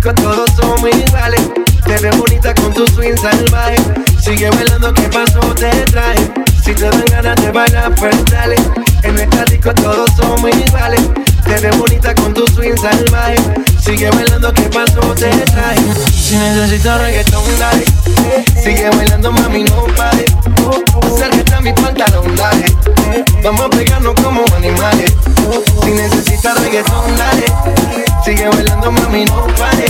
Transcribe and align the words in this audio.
chicos 0.00 0.14
todos 0.14 0.50
somos 0.56 0.90
iguales. 0.90 1.40
Te 1.84 1.98
ves 1.98 2.16
bonita 2.16 2.54
con 2.54 2.72
tu 2.72 2.86
swing 2.86 3.16
salvaje. 3.16 3.76
Sigue 4.22 4.48
bailando, 4.50 4.92
¿qué 4.94 5.02
pasó? 5.02 5.40
Te 5.54 5.70
traje. 5.92 6.30
Si 6.64 6.72
te 6.74 6.88
dan 6.88 7.04
ganas 7.10 7.36
de 7.36 7.50
bailar, 7.50 7.94
pues 7.96 8.24
dale. 8.26 8.56
En 9.02 9.18
esta 9.18 9.44
disco 9.44 9.74
todos 9.74 10.10
somos 10.16 10.50
iguales. 10.56 11.02
Te 11.44 11.58
ves 11.60 11.76
bonita 11.78 12.14
con 12.14 12.32
tu 12.32 12.46
swing 12.46 12.76
salvaje. 12.76 13.36
Sigue 13.84 14.10
bailando, 14.10 14.52
¿qué 14.54 14.62
pasó? 14.62 15.00
Te 15.14 15.30
traje. 15.30 15.80
Si 16.12 16.36
necesitas 16.36 17.00
reggaetón, 17.00 17.44
dale. 17.58 17.84
Sigue 18.62 18.88
bailando, 18.90 19.32
mami, 19.32 19.64
no 19.64 19.84
pare. 19.96 20.24
Acércate 21.14 21.54
a 21.54 21.60
mi 21.60 21.72
pantalón, 21.72 22.36
dale. 22.36 22.64
Vamos 23.42 23.66
a 23.66 23.70
pegarnos 23.70 24.14
como 24.22 24.44
animales. 24.56 25.12
Si 25.82 25.90
necesitas 25.90 26.58
reggaetón, 26.60 27.16
dale. 27.16 27.44
Sigue 28.24 28.48
bailando, 28.48 28.92
mami, 28.92 29.24
no 29.24 29.46
pare. 29.58 29.89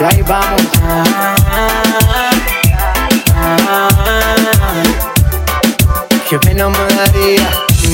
y 0.00 0.04
ahí 0.04 0.22
vamos. 0.22 0.62
Qué 6.28 6.38
pena 6.38 6.68
me 6.68 6.94
daría 6.94 7.48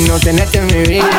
no 0.07 0.19
tenerte 0.19 0.59
en 0.59 0.67
mi 0.67 0.89
vida. 0.89 1.10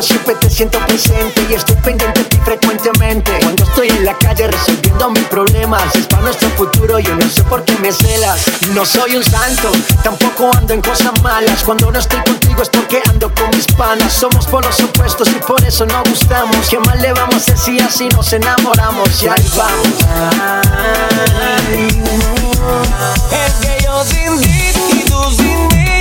Siempre 0.00 0.36
te 0.36 0.48
siento 0.48 0.78
presente 0.86 1.44
y 1.50 1.54
estoy 1.54 1.74
pendiente 1.76 2.20
de 2.20 2.28
ti 2.28 2.38
frecuentemente. 2.44 3.32
Cuando 3.42 3.64
estoy 3.64 3.88
en 3.88 4.04
la 4.04 4.16
calle 4.16 4.46
resolviendo 4.46 5.10
mis 5.10 5.24
problemas, 5.24 5.94
es 5.96 6.06
para 6.06 6.22
nuestro 6.22 6.48
futuro, 6.50 6.98
yo 7.00 7.14
no 7.16 7.28
sé 7.28 7.42
por 7.42 7.64
qué 7.64 7.76
me 7.78 7.90
celas. 7.92 8.44
No 8.74 8.86
soy 8.86 9.16
un 9.16 9.24
santo, 9.24 9.72
tampoco 10.02 10.50
ando 10.56 10.72
en 10.72 10.82
cosas 10.82 11.20
malas. 11.22 11.64
Cuando 11.64 11.90
no 11.90 11.98
estoy 11.98 12.20
contigo 12.20 12.62
es 12.62 12.68
porque 12.68 13.02
ando 13.08 13.34
con 13.34 13.50
mis 13.50 13.66
panas. 13.66 14.12
Somos 14.12 14.46
por 14.46 14.64
los 14.64 14.78
opuestos 14.80 15.28
y 15.30 15.40
por 15.46 15.62
eso 15.64 15.84
no 15.84 16.02
gustamos. 16.04 16.68
¿Qué 16.68 16.78
mal 16.78 17.02
le 17.02 17.12
vamos 17.12 17.48
a 17.48 17.52
hacer 17.52 17.58
si 17.58 17.80
así 17.80 18.08
nos 18.10 18.32
enamoramos? 18.32 19.22
Y 19.22 19.28
ahí 19.28 19.50
vamos. 19.56 19.88
Es 23.32 23.52
que 23.54 23.84
yo 23.84 24.04
sin 24.04 24.40
ti 24.40 24.72
y 24.92 25.04
tú 25.04 25.30
sin 25.36 25.68
mí, 25.68 25.97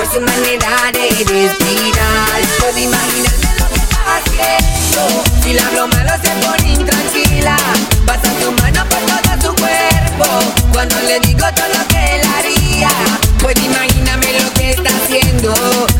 por 0.00 0.14
su 0.14 0.20
manera 0.20 0.90
de 0.92 1.08
respirar. 1.10 2.40
Puedo 2.58 2.78
imaginarme 2.78 3.50
lo 3.58 3.68
que 3.68 3.80
está 3.80 4.00
haciendo. 4.16 5.22
Si 5.42 5.52
la 5.52 5.68
broma 5.70 6.04
lo 6.04 6.12
se 6.22 6.30
pone 6.40 6.72
intranquila, 6.72 7.56
pasa 8.06 8.32
su 8.40 8.50
mano 8.52 8.84
por 8.88 9.00
todo 9.00 9.48
su 9.48 9.54
cuerpo. 9.60 10.26
Cuando 10.72 10.96
le 11.00 11.20
digo 11.20 11.46
todo 11.54 11.68
lo 11.68 11.86
que 11.88 12.16
él 12.16 12.22
haría, 12.38 12.90
puedo 13.40 13.60
imaginarme 13.62 14.32
lo 14.40 14.52
que 14.54 14.70
está 14.70 14.90
haciendo. 14.90 15.52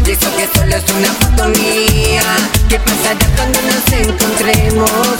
Y 0.06 0.10
eso 0.12 0.34
que 0.34 0.48
solo 0.58 0.76
es 0.76 0.90
una 0.92 1.12
foto 1.20 1.48
mía. 1.48 2.22
¿Qué 2.70 2.80
pasará 2.80 3.26
cuando 3.36 3.60
nos 3.62 3.92
encontremos? 3.92 5.19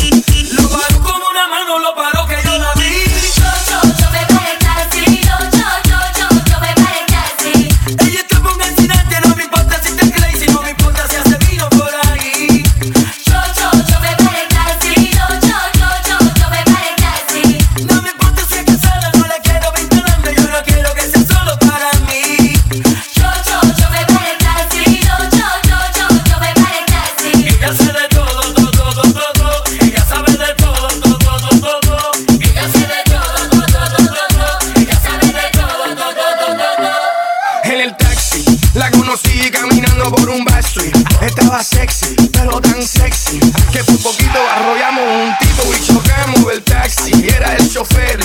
pero 42.27 42.59
tan 42.61 42.81
sexy. 42.81 43.39
Que 43.71 43.83
por 43.83 43.97
poquito 43.99 44.39
arrollamos 44.55 45.03
un 45.03 45.33
tipo 45.39 45.73
y 45.73 45.85
chocamos 45.85 46.53
el 46.53 46.63
taxi. 46.63 47.11
Era 47.27 47.55
el 47.55 47.71
chofer 47.71 48.19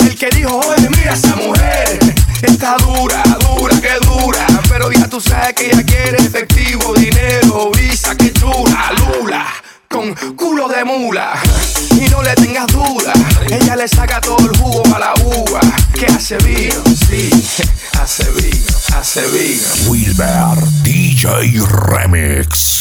el 0.00 0.16
que 0.16 0.28
dijo: 0.30 0.58
Oye, 0.58 0.88
mira 0.90 1.14
esa 1.14 1.36
mujer. 1.36 1.98
Está 2.42 2.76
dura, 2.76 3.22
dura, 3.40 3.80
que 3.80 3.94
dura. 4.06 4.46
Pero 4.68 4.92
ya 4.92 5.08
tú 5.08 5.20
sabes 5.20 5.54
que 5.54 5.66
ella 5.66 5.82
quiere 5.82 6.18
efectivo, 6.18 6.94
dinero, 6.94 7.70
visa, 7.76 8.14
que 8.16 8.32
chula, 8.32 8.92
lula. 8.98 9.46
Con 9.88 10.14
culo 10.36 10.68
de 10.68 10.84
mula. 10.84 11.32
Y 11.92 12.08
no 12.10 12.22
le 12.22 12.34
tengas 12.34 12.66
duda, 12.68 13.12
ella 13.50 13.74
le 13.74 13.88
saca 13.88 14.20
todo 14.20 14.38
el 14.38 14.56
jugo 14.56 14.82
a 14.94 14.98
la 14.98 15.14
uva. 15.24 15.60
Que 15.94 16.06
hace 16.06 16.36
vino, 16.38 16.82
sí, 17.08 17.30
hace 18.00 18.30
vino, 18.32 18.76
hace 18.94 19.26
vino. 19.28 19.90
Wilber 19.90 20.62
DJ 20.84 21.66
Remix. 21.88 22.77